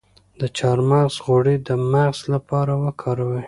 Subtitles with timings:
[0.39, 3.39] د چارمغز غوړي د مغز لپاره وکاروئ